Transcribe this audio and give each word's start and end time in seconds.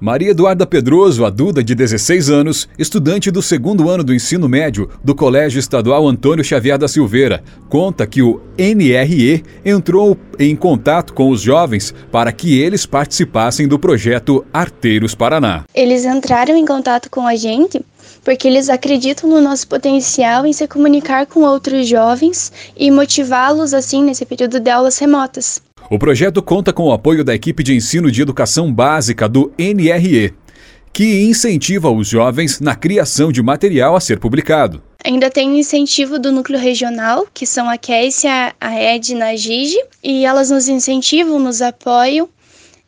Maria 0.00 0.30
Eduarda 0.30 0.64
Pedroso, 0.64 1.24
a 1.24 1.30
Duda, 1.30 1.62
de 1.62 1.74
16 1.74 2.30
anos, 2.30 2.68
estudante 2.78 3.32
do 3.32 3.42
segundo 3.42 3.90
ano 3.90 4.04
do 4.04 4.14
ensino 4.14 4.48
médio 4.48 4.88
do 5.02 5.12
Colégio 5.12 5.58
Estadual 5.58 6.06
Antônio 6.06 6.44
Xavier 6.44 6.78
da 6.78 6.86
Silveira, 6.86 7.42
conta 7.68 8.06
que 8.06 8.22
o 8.22 8.40
NRE 8.56 9.42
entrou 9.64 10.16
em 10.38 10.54
contato 10.54 11.12
com 11.12 11.30
os 11.30 11.40
jovens 11.40 11.92
para 12.12 12.30
que 12.30 12.60
eles 12.60 12.86
participassem 12.86 13.66
do 13.66 13.76
projeto 13.76 14.46
Arteiros 14.52 15.16
Paraná. 15.16 15.64
Eles 15.74 16.04
entraram 16.04 16.56
em 16.56 16.64
contato 16.64 17.10
com 17.10 17.26
a 17.26 17.34
gente 17.34 17.80
porque 18.24 18.46
eles 18.46 18.68
acreditam 18.68 19.28
no 19.28 19.40
nosso 19.40 19.66
potencial 19.66 20.46
em 20.46 20.52
se 20.52 20.68
comunicar 20.68 21.26
com 21.26 21.40
outros 21.40 21.88
jovens 21.88 22.52
e 22.76 22.90
motivá-los 22.90 23.74
assim 23.74 24.04
nesse 24.04 24.24
período 24.24 24.60
de 24.60 24.70
aulas 24.70 24.98
remotas. 24.98 25.60
O 25.90 25.98
projeto 25.98 26.42
conta 26.42 26.70
com 26.70 26.82
o 26.82 26.92
apoio 26.92 27.24
da 27.24 27.34
equipe 27.34 27.62
de 27.62 27.74
ensino 27.74 28.10
de 28.10 28.20
educação 28.20 28.70
básica 28.70 29.26
do 29.26 29.50
NRE, 29.58 30.34
que 30.92 31.22
incentiva 31.22 31.90
os 31.90 32.06
jovens 32.06 32.60
na 32.60 32.76
criação 32.76 33.32
de 33.32 33.42
material 33.42 33.96
a 33.96 34.00
ser 34.00 34.18
publicado. 34.18 34.82
Ainda 35.02 35.30
tem 35.30 35.58
incentivo 35.58 36.18
do 36.18 36.30
núcleo 36.30 36.60
regional, 36.60 37.26
que 37.32 37.46
são 37.46 37.70
a 37.70 37.78
Kécia, 37.78 38.54
a 38.60 38.74
Edna, 38.74 39.30
a 39.30 39.36
Gigi, 39.36 39.82
e 40.04 40.26
elas 40.26 40.50
nos 40.50 40.68
incentivam, 40.68 41.38
nos 41.38 41.62
apoiam. 41.62 42.28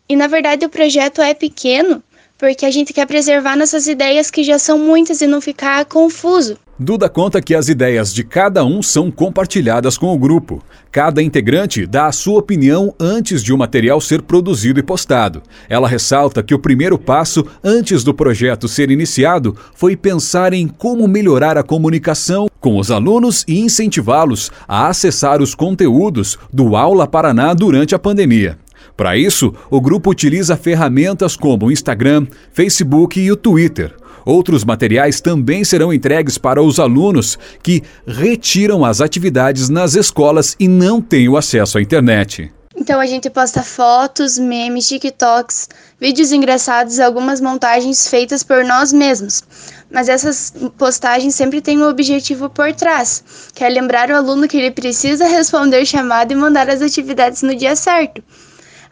E 0.07 0.15
na 0.15 0.27
verdade 0.27 0.67
o 0.67 0.69
projeto 0.69 1.23
é 1.23 1.33
pequeno, 1.33 2.03
porque 2.41 2.65
a 2.65 2.71
gente 2.71 2.95
quer 2.95 3.07
preservar 3.07 3.55
nossas 3.55 3.87
ideias 3.87 4.31
que 4.31 4.43
já 4.43 4.59
são 4.59 4.79
muitas 4.79 5.21
e 5.21 5.27
não 5.27 5.43
ficar 5.43 5.85
confuso. 5.85 6.57
Duda 6.79 7.11
conta 7.11 7.43
que 7.43 7.55
as 7.55 7.69
ideias 7.69 8.15
de 8.15 8.25
cada 8.25 8.65
um 8.65 8.83
são 8.83 9.11
compartilhadas 9.11 9.99
com 9.99 10.15
o 10.15 10.19
grupo. 10.19 10.65
Cada 10.91 11.23
integrante 11.23 11.87
dá 11.87 12.07
a 12.07 12.13
sua 12.13 12.39
opinião 12.39 12.95
antes 12.99 13.43
de 13.43 13.53
o 13.53 13.59
material 13.59 14.01
ser 14.01 14.23
produzido 14.23 14.81
e 14.81 14.83
postado. 14.83 15.43
Ela 15.69 15.87
ressalta 15.87 16.43
que 16.43 16.55
o 16.55 16.59
primeiro 16.59 16.99
passo 16.99 17.45
antes 17.63 18.03
do 18.03 18.15
projeto 18.15 18.67
ser 18.67 18.91
iniciado 18.91 19.55
foi 19.75 19.95
pensar 19.95 20.55
em 20.55 20.67
como 20.67 21.07
melhorar 21.07 21.59
a 21.59 21.63
comunicação 21.63 22.49
com 22.59 22.79
os 22.79 22.91
alunos 22.91 23.45
e 23.47 23.61
incentivá-los 23.61 24.51
a 24.67 24.89
acessar 24.89 25.43
os 25.43 25.55
conteúdos 25.55 26.39
do 26.51 26.75
Aula 26.75 27.07
Paraná 27.07 27.53
durante 27.53 27.95
a 27.95 27.99
pandemia. 27.99 28.57
Para 28.97 29.17
isso, 29.17 29.53
o 29.71 29.81
grupo 29.81 30.11
utiliza 30.11 30.57
ferramentas 30.57 31.37
como 31.37 31.67
o 31.67 31.73
Instagram, 31.73 32.27
Facebook 32.53 33.21
e 33.21 33.31
o 33.31 33.37
Twitter. 33.37 33.95
Outros 34.25 34.65
materiais 34.65 35.21
também 35.21 35.65
serão 35.65 35.93
entregues 35.93 36.37
para 36.37 36.63
os 36.63 36.79
alunos 36.79 37.39
que 37.63 37.83
retiram 38.07 38.85
as 38.85 39.01
atividades 39.01 39.69
nas 39.69 39.95
escolas 39.95 40.55
e 40.59 40.69
não 40.69 41.01
têm 41.01 41.29
o 41.29 41.37
acesso 41.37 41.79
à 41.79 41.83
internet. 41.83 42.53
Então 42.77 42.99
a 42.99 43.05
gente 43.05 43.29
posta 43.29 43.63
fotos, 43.63 44.39
memes, 44.39 44.89
TikToks, 44.89 45.69
vídeos 46.01 46.33
engraçados 46.33 46.97
e 46.97 47.03
algumas 47.03 47.41
montagens 47.41 48.09
feitas 48.09 48.43
por 48.43 48.65
nós 48.65 48.93
mesmos. 48.93 49.43
Mas 49.91 50.09
essas 50.09 50.55
postagens 50.79 51.35
sempre 51.35 51.61
têm 51.61 51.79
um 51.79 51.89
objetivo 51.89 52.49
por 52.49 52.73
trás, 52.73 53.23
que 53.55 53.65
é 53.65 53.69
lembrar 53.69 54.11
o 54.11 54.17
aluno 54.17 54.49
que 54.49 54.57
ele 54.57 54.71
precisa 54.71 55.27
responder 55.27 55.85
chamado 55.85 56.33
e 56.33 56.37
mandar 56.37 56.71
as 56.71 56.81
atividades 56.81 57.43
no 57.43 57.55
dia 57.55 57.77
certo. 57.77 58.23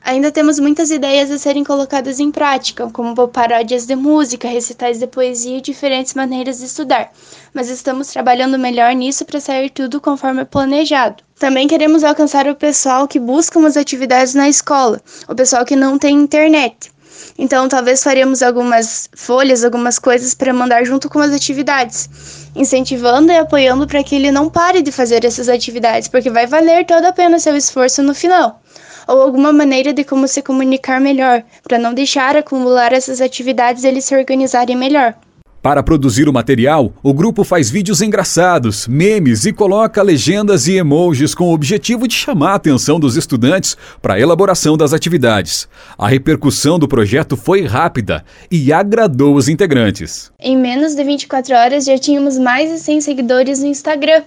Ainda 0.08 0.32
temos 0.32 0.58
muitas 0.58 0.90
ideias 0.90 1.30
a 1.30 1.36
serem 1.36 1.62
colocadas 1.62 2.18
em 2.18 2.30
prática, 2.30 2.88
como 2.88 3.28
paródias 3.28 3.84
de 3.84 3.94
música, 3.94 4.48
recitais 4.48 4.98
de 4.98 5.06
poesia 5.06 5.58
e 5.58 5.60
diferentes 5.60 6.14
maneiras 6.14 6.60
de 6.60 6.64
estudar, 6.64 7.12
mas 7.52 7.68
estamos 7.68 8.08
trabalhando 8.08 8.58
melhor 8.58 8.94
nisso 8.94 9.26
para 9.26 9.38
sair 9.38 9.68
tudo 9.68 10.00
conforme 10.00 10.46
planejado. 10.46 11.22
Também 11.38 11.68
queremos 11.68 12.04
alcançar 12.04 12.48
o 12.48 12.54
pessoal 12.54 13.06
que 13.06 13.20
busca 13.20 13.58
umas 13.58 13.76
atividades 13.76 14.32
na 14.32 14.48
escola, 14.48 14.98
o 15.28 15.34
pessoal 15.34 15.62
que 15.66 15.76
não 15.76 15.98
tem 15.98 16.16
internet. 16.16 16.90
Então, 17.36 17.68
talvez 17.68 18.02
faremos 18.02 18.42
algumas 18.42 19.10
folhas, 19.14 19.62
algumas 19.62 19.98
coisas 19.98 20.32
para 20.32 20.54
mandar 20.54 20.86
junto 20.86 21.10
com 21.10 21.18
as 21.18 21.34
atividades, 21.34 22.08
incentivando 22.56 23.30
e 23.30 23.36
apoiando 23.36 23.86
para 23.86 24.02
que 24.02 24.14
ele 24.14 24.30
não 24.30 24.48
pare 24.48 24.80
de 24.80 24.90
fazer 24.90 25.26
essas 25.26 25.50
atividades, 25.50 26.08
porque 26.08 26.30
vai 26.30 26.46
valer 26.46 26.86
toda 26.86 27.10
a 27.10 27.12
pena 27.12 27.38
seu 27.38 27.54
esforço 27.54 28.02
no 28.02 28.14
final 28.14 28.62
ou 29.08 29.22
alguma 29.22 29.52
maneira 29.52 29.92
de 29.92 30.04
como 30.04 30.28
se 30.28 30.42
comunicar 30.42 31.00
melhor, 31.00 31.42
para 31.62 31.78
não 31.78 31.94
deixar 31.94 32.36
acumular 32.36 32.92
essas 32.92 33.22
atividades 33.22 33.82
e 33.82 33.88
eles 33.88 34.04
se 34.04 34.14
organizarem 34.14 34.76
melhor. 34.76 35.14
Para 35.60 35.82
produzir 35.82 36.28
o 36.28 36.32
material, 36.32 36.92
o 37.02 37.12
grupo 37.12 37.42
faz 37.42 37.68
vídeos 37.68 38.00
engraçados, 38.00 38.86
memes 38.86 39.44
e 39.44 39.52
coloca 39.52 40.00
legendas 40.02 40.68
e 40.68 40.76
emojis 40.76 41.34
com 41.34 41.48
o 41.48 41.52
objetivo 41.52 42.06
de 42.06 42.14
chamar 42.14 42.52
a 42.52 42.54
atenção 42.54 43.00
dos 43.00 43.16
estudantes 43.16 43.76
para 44.00 44.14
a 44.14 44.20
elaboração 44.20 44.76
das 44.76 44.92
atividades. 44.92 45.68
A 45.98 46.06
repercussão 46.06 46.78
do 46.78 46.86
projeto 46.86 47.36
foi 47.36 47.66
rápida 47.66 48.24
e 48.48 48.72
agradou 48.72 49.34
os 49.34 49.48
integrantes. 49.48 50.30
Em 50.38 50.56
menos 50.56 50.94
de 50.94 51.02
24 51.02 51.54
horas 51.54 51.84
já 51.86 51.98
tínhamos 51.98 52.38
mais 52.38 52.70
de 52.70 52.78
100 52.78 53.00
seguidores 53.00 53.60
no 53.60 53.66
Instagram. 53.66 54.22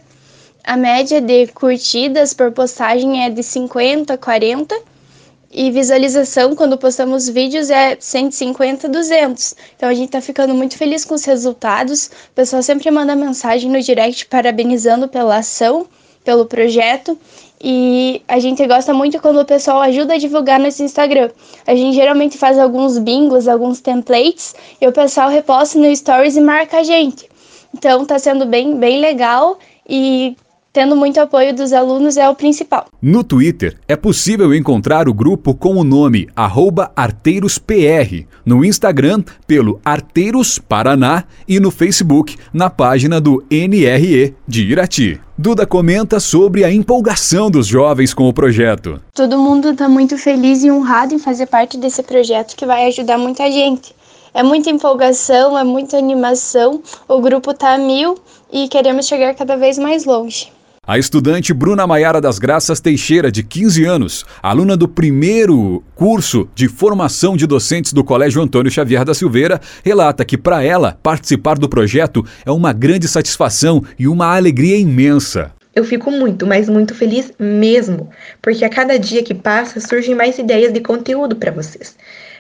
A 0.64 0.78
média 0.78 1.20
de 1.20 1.48
curtidas 1.48 2.34
por 2.34 2.52
postagem 2.52 3.26
é 3.26 3.30
de 3.30 3.42
50 3.42 4.14
a 4.14 4.18
40 4.18 4.80
e 5.52 5.72
visualização 5.72 6.56
quando 6.56 6.78
postamos 6.78 7.28
vídeos 7.28 7.72
é 7.72 7.98
150 8.00 8.88
200. 8.88 9.56
Então 9.76 9.90
a 9.90 9.94
gente 9.94 10.06
está 10.06 10.22
ficando 10.22 10.54
muito 10.54 10.78
feliz 10.78 11.04
com 11.04 11.16
os 11.16 11.26
resultados. 11.26 12.06
O 12.06 12.36
pessoal 12.36 12.62
sempre 12.62 12.92
manda 12.92 13.16
mensagem 13.16 13.72
no 13.72 13.82
direct 13.82 14.28
parabenizando 14.28 15.08
pela 15.08 15.38
ação, 15.38 15.88
pelo 16.24 16.46
projeto. 16.46 17.18
E 17.60 18.22
a 18.28 18.40
gente 18.40 18.66
gosta 18.68 18.94
muito 18.94 19.20
quando 19.20 19.40
o 19.40 19.46
pessoal 19.46 19.82
ajuda 19.82 20.14
a 20.14 20.18
divulgar 20.18 20.60
no 20.60 20.68
Instagram. 20.68 21.32
A 21.66 21.76
gente 21.76 21.96
geralmente 21.96 22.38
faz 22.38 22.58
alguns 22.60 23.00
bingos, 23.00 23.48
alguns 23.48 23.82
templates, 23.82 24.56
e 24.80 24.88
o 24.88 24.92
pessoal 24.92 25.30
reposta 25.30 25.78
no 25.78 25.94
Stories 25.96 26.36
e 26.36 26.42
marca 26.42 26.78
a 26.78 26.84
gente. 26.84 27.28
Então 27.74 28.06
tá 28.06 28.20
sendo 28.20 28.46
bem, 28.46 28.76
bem 28.78 29.00
legal 29.00 29.58
e 29.88 30.36
tendo 30.74 30.96
muito 30.96 31.20
apoio 31.20 31.54
dos 31.54 31.74
alunos 31.74 32.18
é 32.18 32.30
o 32.30 32.36
principal. 32.36 32.86
No 33.02 33.24
Twitter 33.24 33.78
é 33.88 33.96
possível 33.96 34.54
encontrar 34.54 35.10
o 35.10 35.14
grupo 35.14 35.54
com 35.54 35.76
o 35.76 35.84
nome 35.84 36.28
ArteirosPR, 36.96 38.26
no 38.46 38.64
Instagram 38.64 39.24
pelo 39.46 39.80
Arteiros 39.84 40.58
Paraná 40.60 41.26
e 41.48 41.60
no 41.60 41.72
Facebook 41.72 42.38
na 42.54 42.70
página 42.70 43.20
do 43.20 43.44
NRE 43.50 44.34
de 44.48 44.64
Irati. 44.64 45.20
Duda 45.38 45.66
comenta 45.66 46.20
sobre 46.20 46.64
a 46.64 46.72
empolgação 46.72 47.50
dos 47.50 47.66
jovens 47.68 48.14
com 48.14 48.30
o 48.30 48.34
projeto. 48.34 49.02
Todo 49.14 49.40
mundo 49.40 49.72
está 49.72 49.90
muito 49.90 50.18
feliz 50.18 50.64
e 50.64 50.72
honrado 50.72 51.16
em 51.16 51.20
fazer 51.20 51.48
parte 51.48 51.78
desse 51.78 52.04
projeto 52.04 52.56
que 52.56 52.66
vai 52.66 52.86
ajudar 52.86 53.18
muita 53.18 53.52
gente. 53.52 53.94
É 54.34 54.44
muita 54.44 54.70
empolgação, 54.70 55.58
é 55.58 55.64
muita 55.64 55.98
animação, 55.98 56.82
o 57.08 57.20
grupo 57.20 57.52
está 57.52 57.74
a 57.74 57.78
mil 57.78 58.18
e 58.52 58.68
queremos 58.70 59.06
chegar 59.06 59.34
cada 59.34 59.58
vez 59.58 59.78
mais 59.78 60.06
longe. 60.06 60.50
A 60.92 60.98
estudante 60.98 61.54
Bruna 61.54 61.88
Maiara 61.88 62.20
das 62.20 62.38
Graças 62.38 62.82
Teixeira, 62.82 63.32
de 63.32 63.44
15 63.44 63.86
anos, 63.86 64.26
aluna 64.44 64.76
do 64.76 64.90
primeiro 64.90 65.82
curso 65.96 66.50
de 66.54 66.68
formação 66.68 67.38
de 67.38 67.48
docentes 67.48 67.94
do 67.94 68.04
Colégio 68.04 68.42
Antônio 68.42 68.70
Xavier 68.70 69.06
da 69.06 69.14
Silveira, 69.14 69.62
relata 69.86 70.26
que 70.26 70.38
para 70.38 70.62
ela 70.62 71.00
participar 71.02 71.58
do 71.58 71.70
projeto 71.70 72.26
é 72.46 72.52
uma 72.52 72.74
grande 72.74 73.08
satisfação 73.08 73.82
e 73.98 74.06
uma 74.06 74.36
alegria 74.36 74.76
imensa. 74.76 75.54
Eu 75.74 75.86
fico 75.86 76.12
muito, 76.12 76.46
mas 76.46 76.68
muito 76.68 76.94
feliz 76.94 77.32
mesmo, 77.40 78.10
porque 78.42 78.66
a 78.66 78.70
cada 78.70 79.00
dia 79.00 79.24
que 79.24 79.34
passa 79.34 79.80
surgem 79.80 80.14
mais 80.14 80.38
ideias 80.38 80.74
de 80.74 80.82
conteúdo 80.82 81.38
para 81.38 81.54
vocês. 81.54 81.96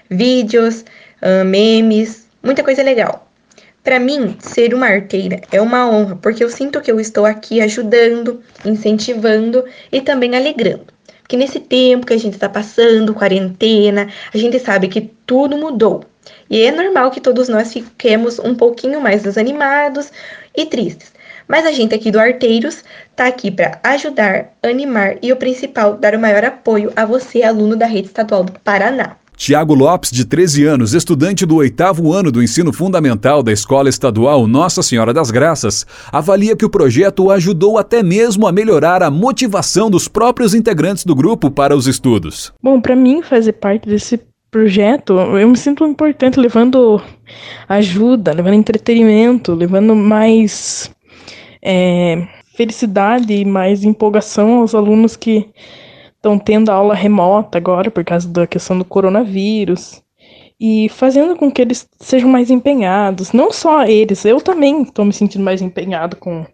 Vídeos, 0.09 0.84
memes, 1.45 2.28
muita 2.44 2.61
coisa 2.63 2.84
legal. 2.84 3.31
Para 3.84 4.00
mim, 4.00 4.38
ser 4.40 4.75
uma 4.75 4.86
arteira 4.86 5.42
é 5.52 5.59
uma 5.59 5.90
honra, 5.90 6.16
porque 6.16 6.44
eu 6.44 6.50
sinto 6.50 6.80
que 6.81 6.92
eu 6.92 7.00
estou 7.00 7.25
aqui 7.25 7.59
ajudando, 7.62 8.42
incentivando 8.64 9.66
e 9.92 10.00
também 10.00 10.36
alegrando. 10.36 10.86
Porque 11.22 11.36
nesse 11.36 11.59
tempo 11.59 12.06
que 12.06 12.14
a 12.14 12.20
gente 12.20 12.34
está 12.34 12.47
passando, 12.47 13.14
quarentena, 13.14 14.08
a 14.31 14.38
gente 14.38 14.59
sabe 14.59 14.88
que 14.88 15.02
tudo 15.25 15.58
mudou. 15.58 16.03
E 16.47 16.62
é 16.62 16.72
normal 16.72 17.09
que 17.09 17.20
todos 17.20 17.50
nós 17.50 17.73
fiquemos 17.73 18.38
um 18.38 18.53
pouquinho 18.53 19.02
mais 19.02 19.23
desanimados 19.23 20.11
e 20.55 20.66
tristes. 20.66 21.11
Mas 21.47 21.66
a 21.66 21.72
gente 21.72 21.96
aqui 21.96 22.11
do 22.11 22.20
Arteiros 22.20 22.84
está 23.09 23.26
aqui 23.26 23.50
para 23.50 23.79
ajudar, 23.84 24.53
animar 24.61 25.17
e 25.23 25.32
o 25.32 25.38
principal, 25.38 25.96
dar 25.96 26.14
o 26.14 26.20
maior 26.20 26.46
apoio 26.46 26.94
a 26.96 27.03
você, 27.03 27.41
aluno 27.41 27.76
da 27.76 27.88
rede 27.88 28.08
estadual 28.08 28.44
do 28.44 28.52
Paraná. 28.59 29.17
Tiago 29.43 29.73
Lopes, 29.73 30.11
de 30.11 30.23
13 30.23 30.66
anos, 30.66 30.93
estudante 30.93 31.47
do 31.47 31.55
oitavo 31.55 32.14
ano 32.14 32.32
do 32.32 32.43
ensino 32.43 32.72
fundamental 32.72 33.41
da 33.41 33.52
Escola 33.52 33.90
Estadual 33.90 34.46
Nossa 34.46 34.84
Senhora 34.84 35.11
das 35.11 35.32
Graças, 35.32 35.84
avalia 36.11 36.55
que 36.55 36.64
o 36.64 36.70
projeto 36.70 37.32
ajudou 37.32 37.79
até 37.79 38.03
mesmo 38.03 38.46
a 38.46 38.52
melhorar 38.52 39.02
a 39.02 39.09
motivação 39.09 39.90
dos 39.90 40.08
próprios 40.08 40.53
integrantes 40.53 41.03
do 41.05 41.16
grupo 41.16 41.49
para 41.49 41.76
os 41.76 41.88
estudos. 41.88 42.53
Bom, 42.61 42.79
para 42.79 42.96
mim 42.96 43.23
fazer 43.23 43.53
parte 43.53 43.90
desse 43.90 44.22
projeto, 44.52 45.14
eu 45.14 45.49
me 45.49 45.58
sinto 45.58 45.88
importante 45.88 46.40
levando 46.40 47.02
ajuda, 47.67 48.34
levando 48.34 48.53
entretenimento, 48.53 49.55
levando 49.55 49.96
mais 49.96 50.91
é, 51.64 52.28
felicidade 52.55 53.34
e 53.34 53.43
mais 53.43 53.84
empolgação 53.84 54.59
aos 54.59 54.76
alunos 54.76 55.16
que 55.16 55.47
estão 56.22 56.38
tendo 56.38 56.70
aula 56.70 56.94
remota 56.94 57.58
agora 57.58 57.90
por 57.90 58.06
causa 58.06 58.29
da 58.29 58.46
questão 58.46 58.78
do 58.78 58.85
coronavírus. 58.85 60.02
e 60.64 60.90
fazendo 60.90 61.35
com 61.35 61.52
que 61.52 61.59
eles 61.59 61.90
sejam 62.00 62.29
mais 62.29 62.52
empenhados. 62.52 63.32
Não 63.32 63.52
só 63.52 63.84
eles, 63.84 64.23
eu 64.26 64.40
também 64.40 64.84
estou 64.84 65.03
me 65.03 65.12
sentindo 65.12 65.44
mais 65.44 65.59
empenhado 65.59 66.16
com 66.16 66.46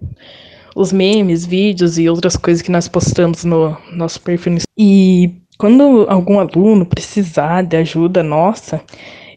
os 0.73 0.93
memes, 0.93 1.45
vídeos 1.45 1.97
e 1.97 2.07
outras 2.07 2.37
coisas 2.37 2.61
que 2.61 2.71
nós 2.71 2.87
postamos 2.87 3.43
no 3.43 3.75
nosso 3.91 4.21
perfil. 4.21 4.59
E 4.77 5.33
quando 5.57 6.05
algum 6.07 6.39
aluno 6.39 6.85
precisar 6.85 7.63
de 7.63 7.75
ajuda 7.75 8.23
nossa, 8.23 8.81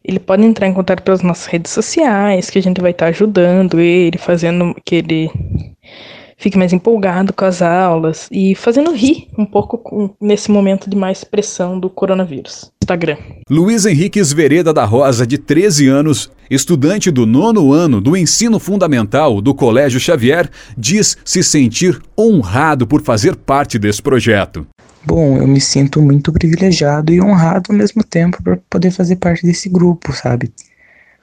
ele 0.05 0.21
pode 0.21 0.45
entrar 0.45 0.69
em 0.69 0.75
contato 0.75 1.03
pelas 1.03 1.23
nossas 1.23 1.47
redes 1.47 1.73
sociais, 1.73 2.49
que 2.49 2.59
a 2.61 2.63
gente 2.63 2.81
vai 2.81 2.93
estar 2.93 3.07
ajudando 3.07 3.81
ele, 3.81 4.19
fazendo 4.19 4.73
que 4.85 4.95
ele 4.95 5.31
fique 6.41 6.57
mais 6.57 6.73
empolgado 6.73 7.33
com 7.35 7.45
as 7.45 7.61
aulas 7.61 8.27
e 8.33 8.55
fazendo 8.55 8.93
rir 8.93 9.29
um 9.37 9.45
pouco 9.45 9.77
com, 9.77 10.11
nesse 10.21 10.51
momento 10.51 10.89
de 10.89 10.97
mais 10.97 11.23
pressão 11.23 11.79
do 11.79 11.91
coronavírus. 11.91 12.73
Instagram. 12.83 13.19
Luiz 13.49 13.85
Henriques 13.85 14.33
Vereda 14.33 14.73
da 14.73 14.85
Rosa, 14.85 15.27
de 15.27 15.37
13 15.37 15.87
anos, 15.87 16.31
estudante 16.51 17.11
do 17.11 17.27
nono 17.27 17.73
ano 17.73 18.01
do 18.01 18.17
ensino 18.17 18.59
fundamental 18.59 19.41
do 19.43 19.55
Colégio 19.55 20.01
Xavier, 20.01 20.51
diz 20.77 21.17
se 21.25 21.43
sentir 21.43 22.01
honrado 22.19 22.87
por 22.87 23.03
fazer 23.03 23.37
parte 23.37 23.79
desse 23.79 24.03
projeto. 24.03 24.67
Bom, 25.05 25.37
eu 25.37 25.47
me 25.47 25.61
sinto 25.61 26.01
muito 26.01 26.33
privilegiado 26.33 27.13
e 27.13 27.21
honrado 27.21 27.71
ao 27.71 27.77
mesmo 27.77 28.03
tempo 28.03 28.43
por 28.43 28.59
poder 28.69 28.91
fazer 28.91 29.17
parte 29.17 29.47
desse 29.47 29.69
grupo, 29.69 30.13
sabe? 30.13 30.51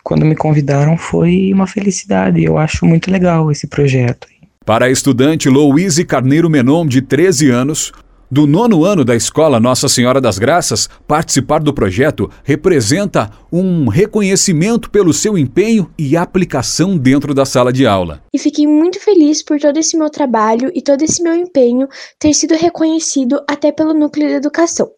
Quando 0.03 0.25
me 0.25 0.35
convidaram 0.35 0.95
foi 0.95 1.51
uma 1.51 1.67
felicidade, 1.67 2.43
eu 2.43 2.57
acho 2.57 2.85
muito 2.85 3.11
legal 3.11 3.51
esse 3.51 3.67
projeto. 3.67 4.27
Para 4.67 4.87
a 4.87 4.89
estudante 4.89 5.47
Louise 5.49 6.03
Carneiro 6.03 6.49
Menon, 6.49 6.85
de 6.85 7.01
13 7.01 7.49
anos, 7.51 7.93
do 8.29 8.45
nono 8.45 8.83
ano 8.83 9.06
da 9.06 9.15
Escola 9.15 9.59
Nossa 9.59 9.88
Senhora 9.88 10.19
das 10.19 10.38
Graças, 10.38 10.89
participar 11.07 11.59
do 11.59 11.74
projeto 11.74 12.29
representa 12.44 13.31
um 13.51 13.88
reconhecimento 13.88 14.89
pelo 14.89 15.13
seu 15.13 15.38
empenho 15.38 15.89
e 15.97 16.18
aplicação 16.18 16.97
dentro 16.97 17.33
da 17.33 17.45
sala 17.45 17.71
de 17.71 17.88
aula. 17.88 18.21
E 18.33 18.38
fiquei 18.39 18.68
muito 18.68 19.00
feliz 19.00 19.41
por 19.41 19.59
todo 19.59 19.77
esse 19.77 19.97
meu 19.97 20.09
trabalho 20.09 20.69
e 20.75 20.81
todo 20.81 21.01
esse 21.01 21.24
meu 21.24 21.33
empenho 21.33 21.88
ter 22.19 22.33
sido 22.33 22.53
reconhecido 22.56 23.41
até 23.50 23.71
pelo 23.71 23.94
núcleo 23.94 24.27
de 24.27 24.33
educação. 24.33 24.91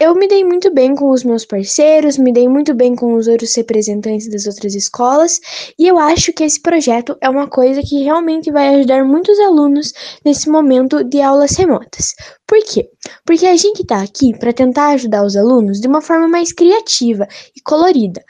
Eu 0.00 0.14
me 0.14 0.26
dei 0.26 0.44
muito 0.44 0.72
bem 0.74 0.94
com 0.94 1.10
os 1.10 1.22
meus 1.22 1.44
parceiros, 1.44 2.18
me 2.18 2.32
dei 2.32 2.48
muito 2.48 2.74
bem 2.74 2.96
com 2.96 3.14
os 3.14 3.28
outros 3.28 3.54
representantes 3.54 4.28
das 4.28 4.46
outras 4.46 4.74
escolas, 4.74 5.40
e 5.78 5.86
eu 5.86 5.96
acho 5.96 6.32
que 6.32 6.42
esse 6.42 6.60
projeto 6.60 7.16
é 7.20 7.30
uma 7.30 7.46
coisa 7.46 7.80
que 7.82 8.02
realmente 8.02 8.50
vai 8.50 8.74
ajudar 8.74 9.04
muitos 9.04 9.38
alunos 9.38 9.92
nesse 10.24 10.50
momento 10.50 11.04
de 11.04 11.20
aulas 11.20 11.52
remotas. 11.56 12.14
Por 12.46 12.62
quê? 12.64 12.88
Porque 13.24 13.46
a 13.46 13.56
gente 13.56 13.82
está 13.82 14.02
aqui 14.02 14.36
para 14.38 14.52
tentar 14.52 14.88
ajudar 14.90 15.24
os 15.24 15.36
alunos 15.36 15.80
de 15.80 15.88
uma 15.88 16.02
forma 16.02 16.28
mais 16.28 16.52
criativa 16.52 17.26
e 17.56 17.60
colorida. 17.62 18.22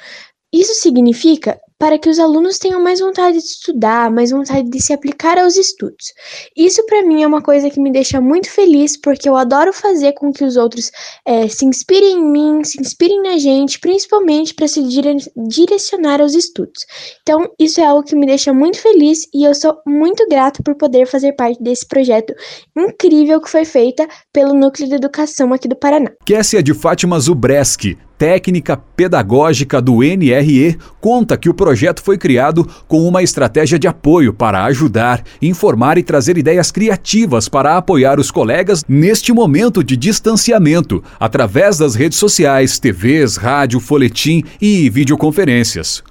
Isso 0.52 0.74
significa 0.74 1.60
para 1.84 1.98
que 1.98 2.08
os 2.08 2.18
alunos 2.18 2.56
tenham 2.56 2.82
mais 2.82 2.98
vontade 2.98 3.36
de 3.36 3.44
estudar, 3.44 4.10
mais 4.10 4.30
vontade 4.30 4.70
de 4.70 4.80
se 4.80 4.90
aplicar 4.90 5.38
aos 5.38 5.54
estudos. 5.54 6.14
Isso 6.56 6.82
para 6.86 7.02
mim 7.02 7.22
é 7.22 7.26
uma 7.26 7.42
coisa 7.42 7.68
que 7.68 7.78
me 7.78 7.92
deixa 7.92 8.22
muito 8.22 8.50
feliz, 8.50 8.96
porque 8.96 9.28
eu 9.28 9.36
adoro 9.36 9.70
fazer 9.70 10.12
com 10.12 10.32
que 10.32 10.44
os 10.44 10.56
outros 10.56 10.90
é, 11.26 11.46
se 11.46 11.66
inspirem 11.66 12.12
em 12.12 12.24
mim, 12.24 12.64
se 12.64 12.80
inspirem 12.80 13.22
na 13.22 13.36
gente, 13.36 13.78
principalmente 13.78 14.54
para 14.54 14.66
se 14.66 14.82
dire 14.82 15.14
direcionar 15.46 16.22
aos 16.22 16.32
estudos. 16.32 16.86
Então, 17.20 17.50
isso 17.58 17.82
é 17.82 17.84
algo 17.84 18.02
que 18.02 18.16
me 18.16 18.24
deixa 18.24 18.50
muito 18.54 18.80
feliz 18.80 19.28
e 19.34 19.44
eu 19.44 19.54
sou 19.54 19.76
muito 19.86 20.26
grato 20.26 20.62
por 20.62 20.74
poder 20.76 21.06
fazer 21.06 21.34
parte 21.34 21.62
desse 21.62 21.86
projeto 21.86 22.34
incrível 22.74 23.42
que 23.42 23.50
foi 23.50 23.66
feita 23.66 24.08
pelo 24.32 24.54
Núcleo 24.54 24.88
de 24.88 24.94
Educação 24.94 25.52
aqui 25.52 25.68
do 25.68 25.76
Paraná. 25.76 26.10
Kessia 26.24 26.62
de 26.62 26.72
Fátima 26.72 27.20
Zubreski 27.20 27.98
técnica 28.16 28.76
pedagógica 28.76 29.80
do 29.80 30.02
NRE, 30.02 30.78
conta 31.00 31.36
que 31.36 31.48
o 31.48 31.54
projeto 31.54 32.02
foi 32.02 32.16
criado 32.16 32.68
com 32.86 33.06
uma 33.06 33.22
estratégia 33.22 33.78
de 33.78 33.86
apoio 33.86 34.32
para 34.32 34.64
ajudar, 34.64 35.22
informar 35.42 35.98
e 35.98 36.02
trazer 36.02 36.38
ideias 36.38 36.70
criativas 36.70 37.48
para 37.48 37.76
apoiar 37.76 38.20
os 38.20 38.30
colegas 38.30 38.84
neste 38.88 39.32
momento 39.32 39.82
de 39.82 39.96
distanciamento, 39.96 41.02
através 41.18 41.78
das 41.78 41.94
redes 41.94 42.18
sociais, 42.18 42.78
TVs, 42.78 43.36
rádio, 43.36 43.80
folhetim 43.80 44.44
e 44.60 44.88
videoconferências. 44.88 46.02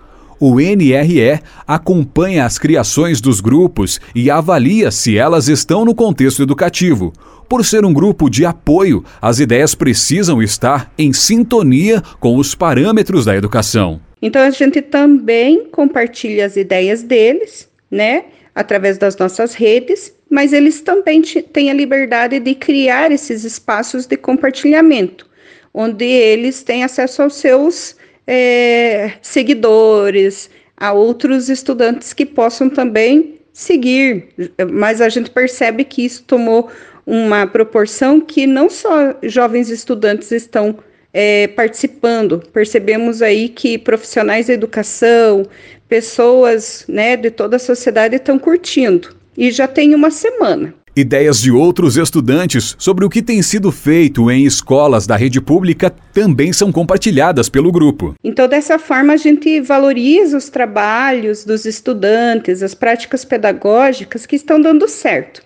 O 0.46 0.60
NRE 0.60 1.40
acompanha 1.66 2.44
as 2.44 2.60
criações 2.60 3.22
dos 3.22 3.40
grupos 3.40 4.02
e 4.14 4.30
avalia 4.30 4.92
se 4.92 5.18
elas 5.18 5.48
estão 5.48 5.86
no 5.86 5.96
contexto 5.96 6.44
educativo. 6.44 7.14
Por 7.48 7.64
ser 7.64 7.86
um 7.86 7.94
grupo 7.94 8.30
de 8.30 8.46
apoio, 8.46 9.06
as 9.22 9.40
ideias 9.40 9.74
precisam 9.74 10.44
estar 10.44 10.92
em 10.98 11.14
sintonia 11.14 12.04
com 12.20 12.36
os 12.36 12.54
parâmetros 12.54 13.24
da 13.24 13.34
educação. 13.34 14.02
Então 14.22 14.42
a 14.42 14.50
gente 14.50 14.82
também 14.82 15.64
compartilha 15.72 16.46
as 16.46 16.58
ideias 16.58 17.04
deles, 17.04 17.70
né, 17.90 18.26
através 18.54 18.98
das 18.98 19.16
nossas 19.16 19.54
redes, 19.54 20.14
mas 20.30 20.52
eles 20.52 20.82
também 20.82 21.22
têm 21.54 21.72
a 21.72 21.74
liberdade 21.74 22.38
de 22.42 22.54
criar 22.54 23.14
esses 23.14 23.46
espaços 23.46 24.06
de 24.06 24.18
compartilhamento, 24.18 25.26
onde 25.74 26.04
eles 26.04 26.64
têm 26.64 26.84
acesso 26.84 27.22
aos 27.22 27.36
seus 27.36 27.96
é, 28.28 29.14
seguidores, 29.22 30.50
a 30.78 30.94
outros 30.94 31.50
estudantes 31.50 32.14
que 32.14 32.26
possam 32.26 32.70
também 32.70 33.40
seguir, 33.54 34.30
mas 34.72 35.00
a 35.00 35.10
gente 35.10 35.30
percebe 35.30 35.84
que 35.84 36.04
isso 36.04 36.24
tomou 36.24 36.70
uma 37.06 37.46
proporção 37.46 38.20
que 38.20 38.48
não 38.48 38.70
só 38.70 39.16
jovens 39.24 39.70
estudantes 39.70 40.32
estão 40.32 40.78
é, 41.14 41.48
participando, 41.48 42.40
percebemos 42.52 43.22
aí 43.22 43.50
que 43.50 43.78
profissionais 43.78 44.48
da 44.48 44.54
educação, 44.54 45.46
pessoas 45.88 46.86
né, 46.88 47.16
de 47.16 47.30
toda 47.30 47.58
a 47.58 47.60
sociedade 47.60 48.16
estão 48.16 48.40
curtindo, 48.40 49.16
e 49.38 49.52
já 49.52 49.68
tem 49.68 49.94
uma 49.94 50.10
semana. 50.10 50.74
Ideias 50.96 51.42
de 51.42 51.52
outros 51.52 51.98
estudantes 51.98 52.76
sobre 52.78 53.04
o 53.04 53.10
que 53.10 53.24
tem 53.24 53.42
sido 53.42 53.72
feito 53.72 54.30
em 54.30 54.46
escolas 54.46 55.08
da 55.08 55.16
rede 55.16 55.42
pública 55.42 55.90
também 56.14 56.54
são 56.54 56.72
compartilhadas 56.72 57.50
pelo 57.50 57.72
grupo. 57.72 58.14
Então, 58.24 58.48
dessa 58.48 58.78
forma, 58.78 59.14
a 59.14 59.18
gente 59.18 59.60
valoriza 59.60 60.38
os 60.38 60.50
trabalhos 60.50 61.46
dos 61.46 61.66
estudantes, 61.66 62.62
as 62.62 62.76
práticas 62.76 63.26
pedagógicas 63.26 64.28
que 64.28 64.36
estão 64.36 64.62
dando 64.62 64.88
certo. 64.88 65.42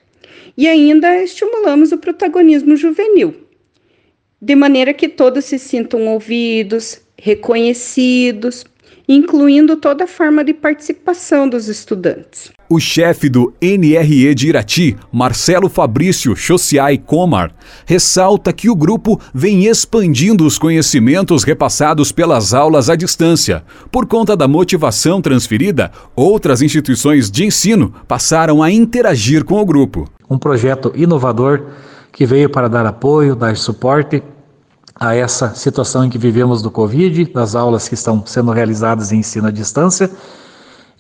E 0.58 0.68
ainda 0.68 1.24
estimulamos 1.24 1.94
o 1.94 1.98
protagonismo 1.98 2.76
juvenil, 2.76 3.34
de 4.42 4.54
maneira 4.54 4.94
que 4.94 5.08
todos 5.08 5.46
se 5.46 5.58
sintam 5.58 6.08
ouvidos, 6.08 7.00
reconhecidos, 7.18 8.66
incluindo 9.08 9.78
toda 9.78 10.06
forma 10.06 10.44
de 10.44 10.54
participação 10.54 11.48
dos 11.48 11.68
estudantes. 11.68 12.52
O 12.70 12.80
chefe 12.80 13.30
do 13.30 13.54
NRE 13.62 14.36
de 14.36 14.50
Irati, 14.50 14.98
Marcelo 15.12 15.70
Fabrício 15.70 16.36
Chociai 16.36 16.98
Comar, 16.98 17.56
ressalta 17.86 18.52
que 18.52 18.70
o 18.70 18.76
grupo 18.76 19.20
vem 19.34 19.68
expandindo 19.68 20.46
os 20.46 20.60
conhecimentos 20.60 21.44
repassados 21.44 22.12
pelas 22.12 22.54
aulas 22.54 22.90
à 22.90 22.96
distância. 22.96 23.64
Por 23.90 24.06
conta 24.06 24.36
da 24.36 24.50
motivação 24.50 25.22
transferida, 25.22 25.92
outras 26.14 26.62
instituições 26.62 27.32
de 27.32 27.46
ensino 27.46 27.94
passaram 28.06 28.62
a 28.62 28.70
interagir 28.70 29.46
com 29.46 29.62
o 29.62 29.66
grupo. 29.66 30.10
Um 30.30 30.38
projeto 30.38 30.92
inovador 30.94 31.68
que 32.12 32.26
veio 32.26 32.50
para 32.50 32.68
dar 32.68 32.86
apoio, 32.86 33.36
dar 33.36 33.56
suporte 33.56 34.22
a 35.00 35.16
essa 35.16 35.54
situação 35.54 36.06
em 36.06 36.10
que 36.10 36.18
vivemos 36.18 36.62
do 36.62 36.72
Covid, 36.72 37.26
das 37.26 37.56
aulas 37.56 37.88
que 37.88 37.94
estão 37.94 38.24
sendo 38.26 38.52
realizadas 38.52 39.12
em 39.12 39.20
ensino 39.20 39.48
à 39.48 39.52
distância 39.52 40.10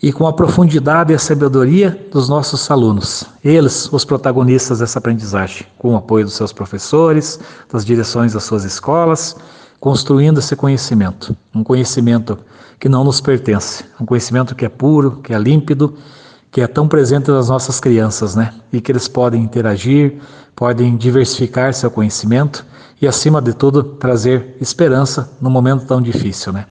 e 0.01 0.13
com 0.13 0.27
a 0.27 0.33
profundidade 0.33 1.11
e 1.11 1.15
a 1.15 1.19
sabedoria 1.19 2.07
dos 2.11 2.29
nossos 2.29 2.69
alunos. 2.69 3.25
Eles, 3.43 3.91
os 3.91 4.05
protagonistas 4.05 4.79
dessa 4.79 4.99
aprendizagem, 4.99 5.65
com 5.79 5.93
o 5.93 5.97
apoio 5.97 6.25
dos 6.25 6.35
seus 6.35 6.53
professores, 6.53 7.39
das 7.71 7.83
direções 7.83 8.33
das 8.33 8.43
suas 8.43 8.63
escolas, 8.63 9.35
construindo 9.79 10.39
esse 10.39 10.55
conhecimento, 10.55 11.35
um 11.53 11.63
conhecimento 11.63 12.37
que 12.79 12.87
não 12.87 13.03
nos 13.03 13.19
pertence, 13.19 13.85
um 13.99 14.05
conhecimento 14.05 14.53
que 14.53 14.65
é 14.65 14.69
puro, 14.69 15.19
que 15.23 15.33
é 15.33 15.39
límpido, 15.39 15.95
que 16.51 16.61
é 16.61 16.67
tão 16.67 16.87
presente 16.87 17.31
nas 17.31 17.49
nossas 17.49 17.79
crianças, 17.79 18.35
né? 18.35 18.53
E 18.71 18.79
que 18.79 18.91
eles 18.91 19.07
podem 19.07 19.41
interagir, 19.41 20.19
podem 20.55 20.95
diversificar 20.95 21.73
seu 21.73 21.89
conhecimento 21.89 22.65
e, 23.01 23.07
acima 23.07 23.41
de 23.41 23.53
tudo, 23.53 23.83
trazer 23.83 24.57
esperança 24.59 25.31
num 25.39 25.49
momento 25.49 25.85
tão 25.85 26.01
difícil, 26.01 26.51
né? 26.51 26.65